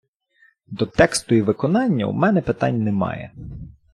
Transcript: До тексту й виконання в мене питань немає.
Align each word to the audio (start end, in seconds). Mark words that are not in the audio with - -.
До 0.67 0.85
тексту 0.85 1.35
й 1.35 1.41
виконання 1.41 2.05
в 2.05 2.13
мене 2.13 2.41
питань 2.41 2.83
немає. 2.83 3.31